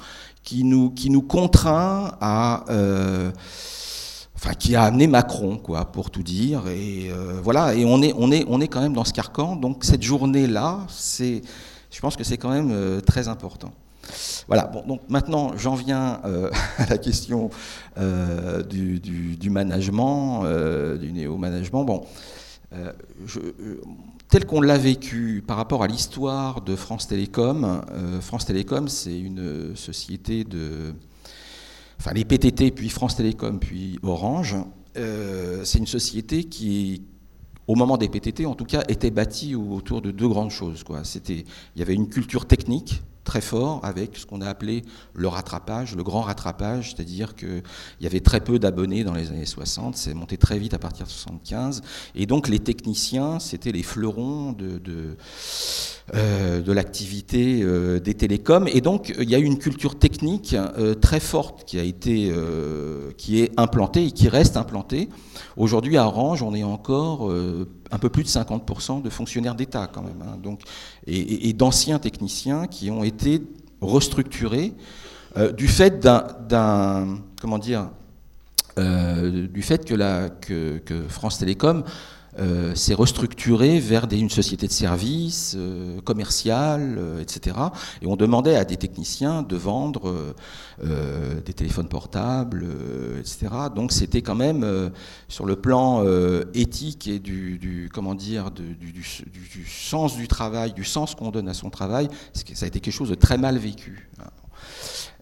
[0.44, 2.64] qui nous, qui nous contraint à...
[2.70, 3.32] Euh,
[4.36, 6.68] enfin, qui a amené Macron, quoi, pour tout dire.
[6.68, 9.56] Et euh, voilà, et on est, on, est, on est quand même dans ce carcan.
[9.56, 10.86] Donc cette journée-là,
[11.20, 13.72] je pense que c'est quand même euh, très important.
[14.48, 16.22] Voilà, bon, donc maintenant j'en viens
[16.78, 17.50] à la question
[18.70, 20.44] du, du, du, management,
[21.00, 21.84] du néo-management.
[21.84, 22.06] Bon,
[23.25, 23.39] je,
[24.30, 27.82] tel qu'on l'a vécu par rapport à l'histoire de France Télécom,
[28.21, 30.93] France Télécom c'est une société de.
[31.99, 34.58] Enfin, les PTT, puis France Télécom, puis Orange,
[34.95, 37.04] c'est une société qui,
[37.67, 40.84] au moment des PTT, en tout cas, était bâtie autour de deux grandes choses.
[40.84, 41.04] Quoi.
[41.30, 44.84] Il y avait une culture technique, très fort avec ce qu'on a appelé
[45.14, 47.64] le rattrapage, le grand rattrapage, c'est-à-dire qu'il
[48.00, 51.06] y avait très peu d'abonnés dans les années 60, c'est monté très vite à partir
[51.06, 51.82] de 75,
[52.14, 55.18] et donc les techniciens, c'était les fleurons de, de,
[56.14, 60.94] euh, l'activité euh, des télécoms, et donc il y a eu une culture technique euh,
[60.94, 62.32] très forte qui a été,
[63.18, 65.10] qui est implantée et qui reste implantée.
[65.58, 67.32] Aujourd'hui à Orange, on est encore
[67.91, 70.58] un peu plus de 50% de fonctionnaires d'État quand même, hein,
[71.08, 73.41] et, d'anciens techniciens qui ont été
[73.82, 74.74] restructurés
[75.38, 77.89] euh, du fait d'un- comment dire,
[78.78, 81.84] euh, du fait que France Télécom
[82.39, 87.56] euh, s'est restructurée vers une société de services euh, commerciale, euh, etc.
[88.02, 90.34] Et on demandait à des techniciens de vendre
[90.84, 92.65] euh, des téléphones portables,
[93.19, 93.48] etc.
[93.76, 94.91] Donc c'était quand même
[95.28, 96.04] sur le plan
[96.54, 99.04] éthique et du, comment dire du,
[99.67, 103.10] sens du travail, du sens qu'on donne à son travail, ça a été quelque chose
[103.10, 104.10] de très mal vécu.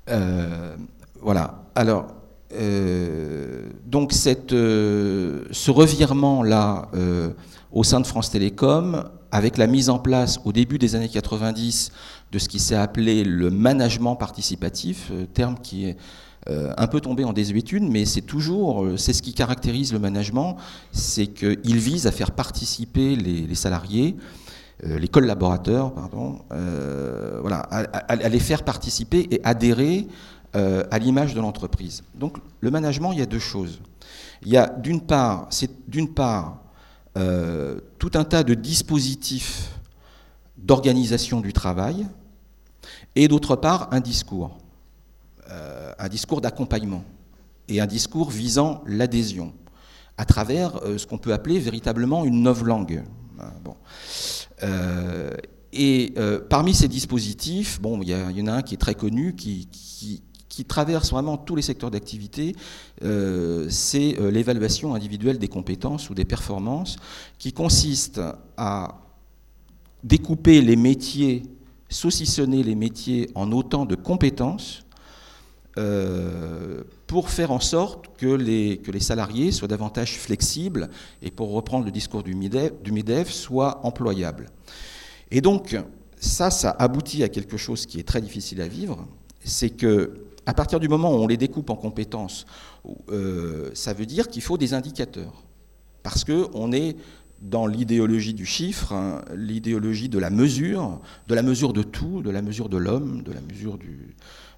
[0.10, 0.76] Euh,
[1.22, 1.64] voilà.
[1.76, 2.08] Alors,
[2.56, 4.14] euh, donc
[4.52, 7.30] euh, ce revirement-là euh,
[7.72, 11.92] au sein de France Télécom, avec la mise en place au début des années 90
[12.32, 15.98] de ce qui s'est appelé le management participatif, terme qui est
[16.48, 20.58] un peu tombé en désuétude, mais c'est toujours, c'est ce qui caractérise le management,
[20.92, 24.18] c'est qu'il vise à faire participer les, salariés,
[24.84, 26.40] les collaborateurs, pardon,
[27.42, 30.08] voilà, à les faire participer et adhérer
[30.56, 32.04] euh, à l'image de l'entreprise.
[32.14, 33.80] Donc le management, il y a deux choses.
[34.44, 36.60] Il y a d'une part, c'est d'une part
[37.18, 39.70] euh, tout un tas de dispositifs
[40.58, 42.08] d'organisation du travail,
[43.16, 44.58] et d'autre part un discours,
[45.50, 47.04] euh, un discours d'accompagnement
[47.68, 49.54] et un discours visant l'adhésion
[50.18, 53.04] à travers ce qu'on peut appeler véritablement une langue.
[53.64, 53.76] Bon.
[54.62, 55.32] Euh,
[55.72, 56.14] et
[56.50, 59.68] parmi ces dispositifs, bon, il y, en a un qui est très connu, qui-
[60.54, 62.56] qui traverse vraiment tous les secteurs d'activité,
[63.04, 66.98] euh, c'est euh, l'évaluation individuelle des compétences ou des performances,
[67.40, 68.22] qui consiste
[68.56, 69.00] à
[70.04, 71.42] découper les métiers,
[71.90, 74.84] saucissonner les métiers en autant de compétences
[75.80, 80.92] euh, pour faire en sorte que les, que les salariés soient davantage flexibles
[81.24, 84.52] et pour reprendre le discours du MEDEF, du MEDEF soient employables.
[85.32, 85.76] Et donc,
[86.20, 89.08] ça, ça aboutit à quelque chose qui est très difficile à vivre,
[89.44, 92.46] c'est que à partir du moment où on les découpe en compétences,
[93.10, 95.44] euh, ça veut dire qu'il faut des indicateurs.
[96.04, 96.98] Parce qu'on est
[97.42, 102.30] dans l'idéologie du chiffre, hein, l'idéologie de la mesure, de la mesure de tout, de
[102.30, 103.78] la mesure de l'homme, de la mesure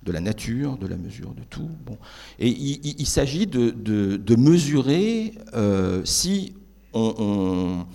[0.04, 1.70] de la nature, de la mesure de tout.
[1.86, 1.98] Bon.
[2.38, 6.54] Et il, s'agit de, mesurer euh, si
[6.94, 7.86] on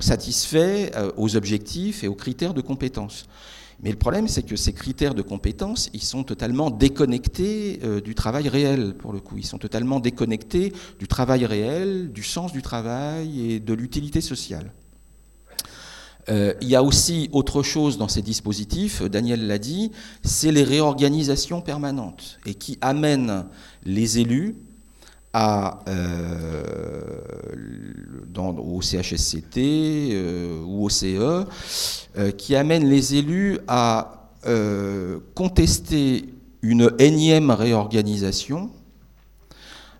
[0.00, 3.26] satisfait euh, aux objectifs et aux critères de compétence.
[3.82, 8.14] Mais le problème, c'est que ces critères de compétence, ils sont totalement déconnectés euh, du
[8.14, 9.36] travail réel, pour le coup.
[9.36, 14.72] Ils sont totalement déconnectés du travail réel, du sens du travail et de l'utilité sociale.
[16.28, 19.92] Euh, il y a aussi autre chose dans ces dispositifs, Daniel l'a dit,
[20.24, 23.46] c'est les réorganisations permanentes et qui amènent
[23.84, 24.56] les élus
[25.36, 27.16] euh,
[28.58, 31.44] au CHSCT euh, ou au CE,
[32.18, 34.12] euh, qui amènent les élus à
[35.34, 38.70] contester une énième réorganisation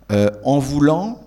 [0.09, 1.19] en voulant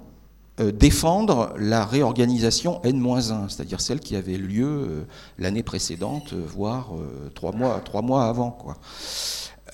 [0.59, 5.05] défendre la réorganisation N-1, c'est-à-dire celle qui avait lieu
[5.39, 6.93] l'année précédente, voire
[7.35, 8.53] trois, mois, trois mois avant.
[8.53, 8.79] Quoi.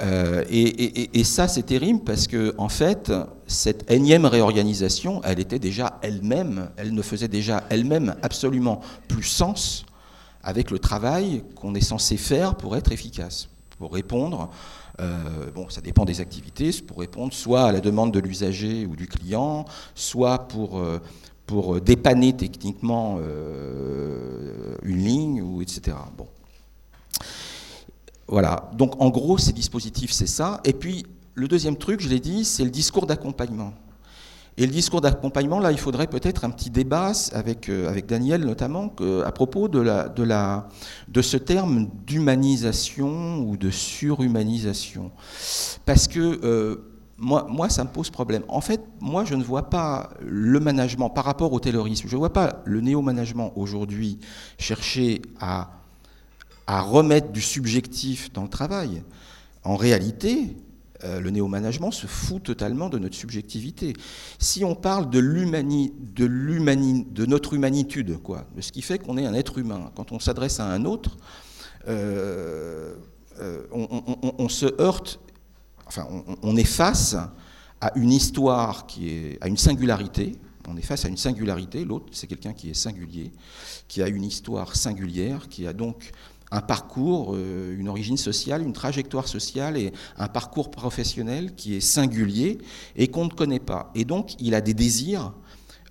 [0.00, 3.12] Euh, et, ça, c'est terrible parce que, en fait,
[3.46, 9.86] cette énième réorganisation, elle était déjà elle-même, elle ne faisait déjà elle-même absolument plus sens
[10.42, 14.50] avec le travail qu'on est censé faire pour être efficace, pour répondre.
[15.00, 18.96] euh, bon, ça dépend des activités, pour répondre soit à la demande de l'usager ou
[18.96, 21.00] du client, soit pour, euh,
[21.46, 23.18] pour dépanner techniquement
[24.82, 25.96] une ligne, ou etc.
[26.16, 26.26] Bon.
[28.28, 30.60] Voilà, donc en gros, ces dispositifs, c'est ça.
[30.64, 33.72] Et puis, le deuxième truc, je l'ai dit, c'est le discours d'accompagnement.
[34.58, 38.42] Et le discours d'accompagnement, là, il faudrait peut-être un petit débat avec, euh, avec Daniel
[38.44, 38.90] notamment
[39.24, 40.68] à propos de, la, de, la,
[41.08, 45.10] de ce terme d'humanisation ou de surhumanisation.
[45.84, 46.76] Parce que euh,
[47.18, 48.44] moi, moi, ça me pose problème.
[48.48, 52.08] En fait, moi, je ne vois pas le management par rapport au taylorisme.
[52.08, 54.18] Je ne vois pas le néo-management aujourd'hui
[54.58, 55.75] chercher à
[56.66, 59.02] à remettre du subjectif dans le travail.
[59.64, 60.56] En réalité,
[61.04, 63.92] euh, le néo-management se fout totalement de notre subjectivité.
[64.38, 69.26] Si on parle de, de, de notre humanitude, quoi, de ce qui fait qu'on est
[69.26, 71.16] un être humain, quand on s'adresse à un autre,
[71.88, 72.94] euh,
[74.38, 75.20] on, se heurte,
[75.86, 76.06] enfin,
[76.42, 77.16] on, est face
[77.80, 80.36] à une histoire qui est à une singularité.
[80.68, 81.84] On est face à une singularité.
[81.84, 83.30] L'autre, c'est quelqu'un qui est singulier,
[83.86, 86.12] qui a une histoire singulière, qui a donc
[86.50, 91.80] un parcours, euh, une origine sociale, une trajectoire sociale et un parcours professionnel qui est
[91.80, 92.58] singulier
[92.94, 93.90] et qu'on ne connaît pas.
[93.94, 95.32] Et donc, il a des désirs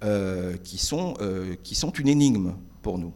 [0.04, 3.14] euh, qui, sont, euh, qui sont une énigme pour nous.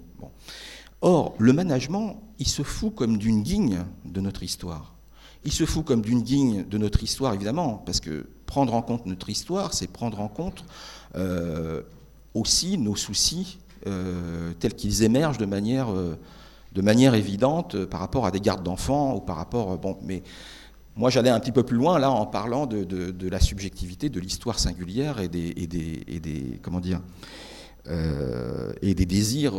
[1.01, 4.95] Or, le management, il se fout comme d'une guigne de notre histoire.
[5.45, 9.05] Il se fout comme d'une guigne de notre histoire, évidemment, parce que prendre en compte
[9.05, 10.65] notre histoire, c'est prendre en compte
[12.33, 13.59] aussi nos soucis
[14.59, 15.87] tels qu'ils émergent de manière
[16.73, 19.73] de manière évidente euh, par rapport à des gardes d'enfants ou par rapport.
[19.73, 20.23] Euh, bon, mais
[20.95, 24.59] moi, j'allais un petit peu plus loin là en parlant de, la subjectivité de l'histoire
[24.59, 27.01] singulière et des, et et des comment dire
[27.87, 29.53] euh, et désirs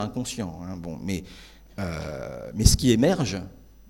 [0.00, 0.60] inconscients.
[0.62, 1.24] Hein, bon, mais
[2.54, 3.40] mais ce qui émerge,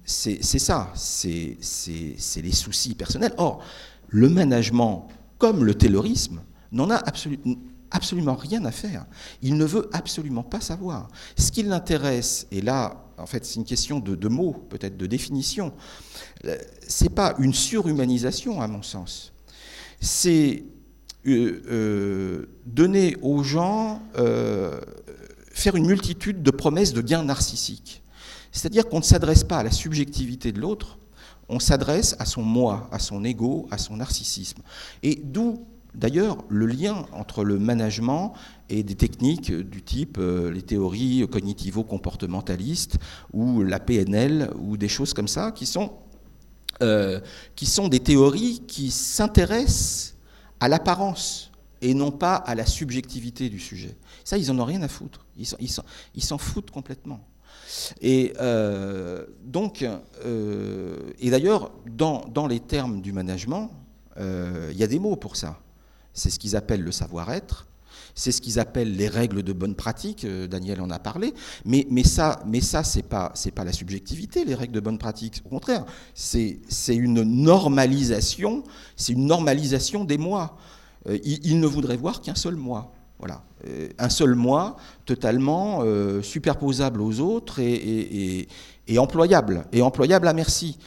[0.04, 3.32] c'est ça, c'est les soucis personnels.
[3.38, 3.60] Or,
[4.08, 7.56] le management, comme le taylorisme, n'en a absolument
[7.90, 9.06] absolument rien à faire.
[9.42, 11.08] Il ne veut absolument pas savoir.
[11.36, 15.72] Ce qui l'intéresse, et là, en fait, c'est une question de, mots, peut-être de définition,
[16.44, 19.32] euh, c'est pas une surhumanisation, à mon sens.
[20.00, 20.64] C'est
[21.26, 24.02] euh, euh, donner aux gens,
[25.52, 28.02] faire une multitude de promesses de gains narcissiques.
[28.52, 30.98] C'est-à-dire qu'on ne s'adresse pas à la subjectivité de l'autre,
[31.48, 34.62] on s'adresse à son moi, à son ego, à son narcissisme.
[35.02, 35.66] Et d'où
[35.98, 38.32] D'ailleurs, le lien entre le management
[38.68, 42.98] et des techniques du type euh, les théories cognitivo-comportementalistes
[43.32, 45.92] ou la PNL ou des choses comme ça, qui sont,
[46.82, 47.20] euh,
[47.56, 50.14] qui sont des théories qui s'intéressent
[50.60, 51.50] à l'apparence
[51.82, 53.96] et non pas à la subjectivité du sujet.
[54.22, 55.26] Ça, ils n'en ont rien à foutre.
[55.36, 57.26] Ils s'en foutent complètement.
[58.00, 63.72] Et euh, donc, et d'ailleurs, dans, dans, les termes du management,
[64.16, 65.60] il y a des mots pour ça.
[66.18, 67.66] C'est ce qu'ils appellent le savoir-être.
[68.14, 70.24] C'est ce qu'ils appellent les règles de bonne pratique.
[70.24, 71.32] Euh, Daniel en a parlé.
[71.64, 75.40] Mais, mais ça, mais ça pas, pas la subjectivité, les règles de bonne pratique.
[75.44, 78.64] Au contraire, c'est, c'est une normalisation.
[78.96, 80.56] C'est une normalisation des mois.
[81.08, 82.92] Euh, ils, ne voudraient voir qu'un seul mois.
[83.20, 85.82] Voilà, euh, un seul mois totalement
[86.22, 88.48] superposable aux autres et, et,
[88.86, 90.78] et, employable, et employable à merci.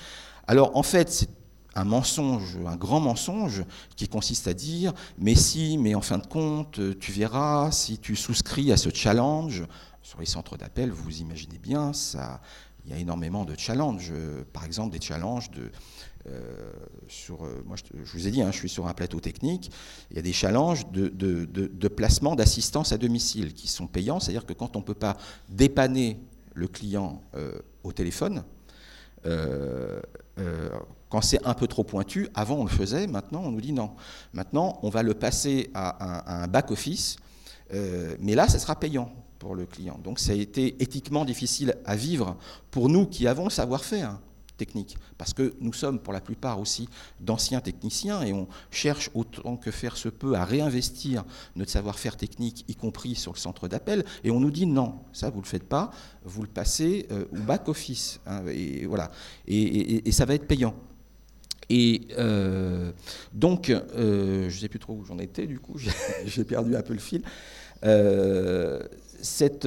[0.48, 1.30] Alors en fait, c'est
[1.76, 3.64] un mensonge, un grand mensonge
[3.96, 8.16] qui consiste à dire mais si, mais en fin de compte, tu verras, si tu
[8.16, 9.64] souscris à ce challenge,
[10.02, 12.42] sur les centres d'appel, vous imaginez bien, ça,
[12.86, 14.14] il y a énormément de challenges,
[14.54, 15.72] par exemple des challenges de...
[16.28, 16.72] Euh,
[17.08, 19.72] sur, euh, moi, je, vous ai dit, hein, je suis sur un plateau technique.
[20.12, 24.46] Il y a des challenges de, de placement d'assistance à domicile qui sont payants, c'est-à-dire
[24.46, 25.18] que quand on ne peut pas
[25.50, 26.20] dépanner
[26.54, 28.44] le client euh, au téléphone,
[31.12, 33.91] quand c'est un peu trop pointu, avant on le faisait, maintenant on nous dit non.
[34.34, 37.18] Maintenant on va le passer à un, back-office,
[37.74, 39.99] euh, mais là ça sera payant pour le client.
[40.03, 42.38] Donc ça a été éthiquement difficile à vivre
[42.72, 44.20] pour nous qui avons le savoir-faire
[44.55, 46.88] technique, parce que nous sommes pour la plupart aussi
[47.20, 52.64] d'anciens techniciens et on cherche autant que faire se peut à réinvestir notre savoir-faire technique,
[52.70, 55.68] y compris sur le centre d'appel, et on nous dit non, ça vous le faites
[55.68, 55.89] pas,
[56.24, 59.12] vous le passez euh, au back-office, hein, et voilà,
[59.47, 60.76] et ça va être payant.
[61.74, 62.92] Et euh,
[63.32, 65.78] donc, euh, je ne sais plus trop où j'en étais, du coup,
[66.26, 67.22] j'ai perdu un peu le fil.
[67.86, 68.82] Euh,
[69.22, 69.66] cette,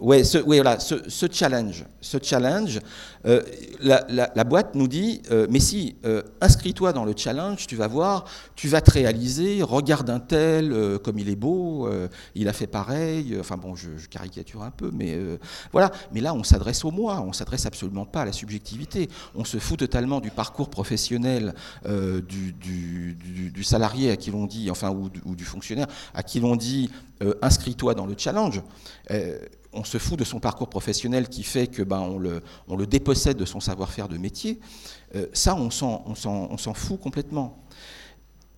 [0.00, 2.80] Ouais, oui, voilà, ce, challenge, ce challenge,
[3.26, 3.42] euh,
[3.80, 8.24] la, boîte nous dit, euh, mais si, euh, inscris-toi dans le challenge, tu vas voir,
[8.56, 11.88] tu vas te réaliser, regarde un tel, comme il est beau,
[12.34, 15.16] il a fait pareil, enfin bon, je, caricature un peu, mais
[15.70, 15.92] voilà.
[16.12, 19.08] Mais là, on s'adresse au moi, on s'adresse absolument pas à la subjectivité.
[19.36, 25.08] On se fout totalement du parcours professionnel du, salarié à qui l'on dit, enfin, ou,
[25.24, 26.90] ou, du fonctionnaire à qui l'on dit,
[27.42, 28.60] inscris-toi dans le challenge
[29.74, 33.44] on se fout de son parcours professionnel qui fait que ben, on, le, dépossède de
[33.44, 34.60] son savoir-faire de métier,
[35.14, 37.58] euh, ça, on s'en fout complètement.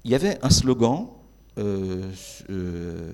[0.05, 1.09] Il y avait un slogan,
[1.59, 2.13] euh,
[2.51, 3.13] euh,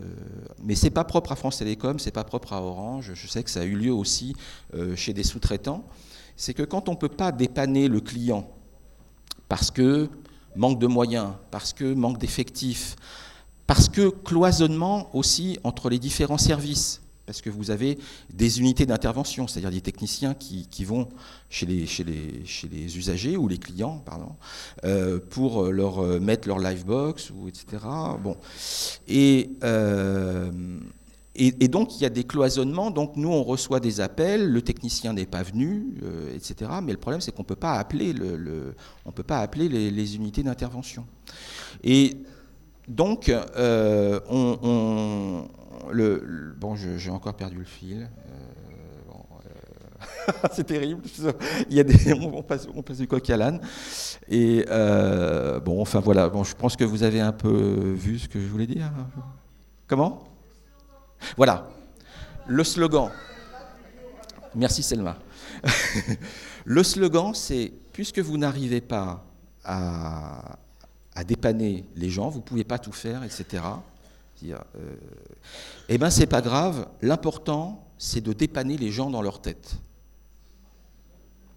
[0.63, 3.51] mais c'est pas propre à France Télécom, c'est pas propre à Orange, je sais que
[3.51, 4.35] ça a eu lieu aussi
[4.75, 5.85] euh, chez des sous-traitants,
[6.37, 8.51] c'est que quand on ne peut pas dépanner le client
[9.49, 10.09] parce que
[10.57, 12.97] manque de moyens, parce que manque d'effectifs,
[13.69, 17.99] parce que cloisonnement aussi entre les différents services, parce que vous avez
[18.33, 21.09] des unités d'intervention, c'est-à-dire des techniciens qui, vont
[21.51, 24.35] chez les, usagers ou les clients, pardon,
[24.85, 27.85] euh, pour leur euh, mettre leur livebox ou etc.
[28.23, 28.37] Bon,
[29.09, 30.51] et euh,
[31.35, 32.91] et, donc, il y a des cloisonnements.
[32.91, 35.95] Donc, nous, on reçoit des appels, le technicien n'est pas venu,
[36.35, 36.70] etc.
[36.83, 38.75] Mais le problème, c'est qu'on peut pas appeler, le,
[39.07, 41.07] on peut pas appeler les, unités d'intervention.
[41.83, 42.18] Et
[42.87, 43.33] donc,
[44.29, 45.49] on,
[45.91, 48.09] le, bon, j'ai encore perdu le fil.
[48.26, 48.43] Euh,
[50.53, 51.03] c'est terrible.
[51.70, 52.66] Il y a des, on, passe,
[52.97, 53.61] du coq à l'âne.
[54.28, 54.64] Et
[55.64, 56.28] bon, enfin voilà.
[56.28, 58.91] Bon, je pense que vous avez un peu vu ce que je voulais dire.
[59.87, 60.24] Comment?
[61.37, 61.68] Voilà,
[62.47, 63.11] le slogan.
[64.55, 65.16] Merci Selma.
[66.64, 69.24] le slogan, c'est puisque vous n'arrivez pas
[69.64, 70.59] à,
[71.26, 73.62] dépanner les gens, vous ne pouvez pas tout faire, etc.
[74.51, 74.97] Euh,
[75.88, 76.88] eh bien, c'est pas grave.
[77.01, 79.76] L'important, c'est de dépanner les gens dans leur tête.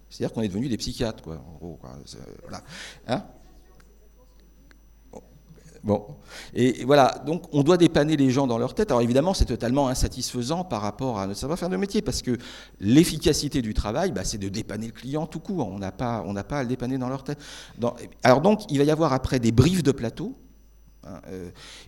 [0.08, 1.28] C'est-à-dire qu'on est devenu des psychiatres.
[1.28, 1.78] En gros,
[2.42, 2.62] Voilà.
[3.08, 3.24] Hein?
[5.86, 6.04] Bon.
[6.52, 8.90] Et voilà, donc on doit dépanner les gens dans leur tête.
[8.90, 12.38] Alors évidemment, c'est totalement insatisfaisant par rapport à ne savoir faire de métier, parce que
[12.80, 15.68] l'efficacité du travail, bah, c'est de dépanner le client tout court.
[15.68, 17.38] On n'a pas, pas à le dépanner dans leur tête.
[18.24, 20.45] alors donc, il va y avoir après des briefs de plateau euh,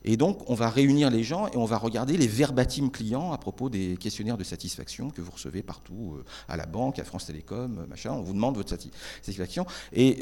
[0.05, 3.39] et donc, on va réunir les gens et on va regarder les verbatim clients à
[3.39, 7.27] propos des questionnaires de satisfaction que vous recevez partout, euh, à la banque, à France
[7.27, 8.12] Télécom, euh, machin.
[8.12, 9.66] On vous demande votre satisfaction.
[9.93, 10.19] Et,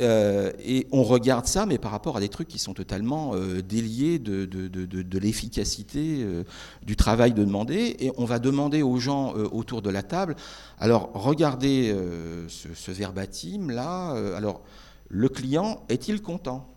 [0.93, 3.35] on regarde ça, mais par rapport à des trucs qui sont totalement
[3.67, 6.27] déliés de, de, l'efficacité
[6.83, 7.97] du travail de demander.
[7.99, 10.37] Et on va demander aux gens autour de la table,
[10.79, 11.95] alors regardez
[12.49, 14.11] ce, ce verbatim là.
[14.37, 14.63] alors,
[15.09, 16.76] le client est-il content?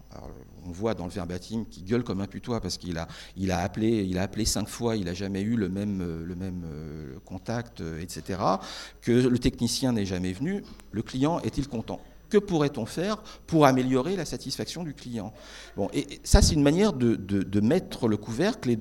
[0.65, 3.07] On voit dans le verbatim qui gueule comme un putois parce qu'il a,
[3.57, 7.81] appelé, il a appelé cinq fois, il n'a jamais eu le même, même euh, contact,
[7.81, 8.39] euh, etc.
[9.01, 10.63] Que le technicien n'est jamais venu.
[10.91, 12.01] Le client est-il content?
[12.29, 15.33] Que pourrait-on faire pour améliorer la satisfaction du client?
[15.75, 18.75] Bon, et ça, c'est une manière de, mettre le couvercle et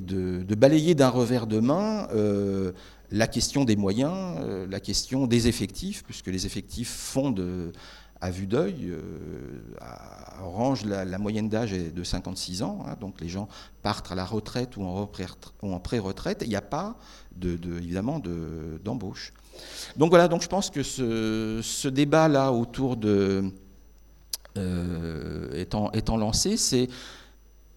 [0.00, 2.72] de, balayer d'un revers de main euh,
[3.10, 4.36] la question des moyens,
[4.68, 7.72] la question des effectifs, puisque les effectifs font de,
[8.20, 8.98] à vue d'œil, euh,
[9.80, 13.48] à Orange, la, moyenne d'âge est de 56 ans, hein, donc les gens
[13.82, 16.96] partent à la retraite ou en pré-retraite, il n'y a pas,
[17.36, 18.20] de, évidemment,
[18.82, 19.32] d'embauche.
[19.96, 23.52] donc voilà, donc je pense que ce, débat-là autour de...
[24.56, 26.88] Euh, étant, lancé, c'est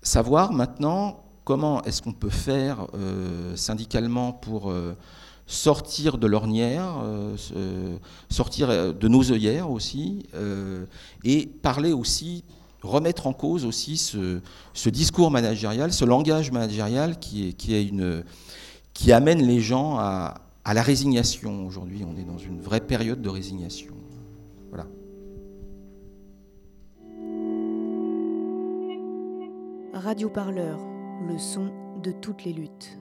[0.02, 4.74] savoir maintenant comment est-ce qu'on peut faire euh, syndicalement pour
[5.52, 7.36] sortir de l'ornière, euh,
[8.30, 10.86] sortir euh, de nos œillères aussi, euh,
[11.26, 12.43] et parler aussi,
[12.82, 17.54] remettre en cause aussi ce, discours managérial, ce langage managérial qui,
[19.12, 21.68] amène les gens à la résignation.
[21.68, 23.93] Aujourd'hui, on est dans une vraie période de résignation.
[24.70, 24.88] Voilà.
[29.93, 30.80] Radio Parleur,
[31.28, 31.72] le son
[32.02, 33.01] de toutes les luttes.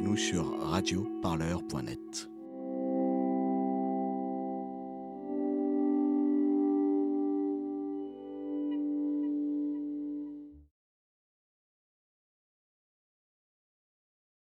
[0.00, 2.30] Retrouvez-nous sur radioparleur.net.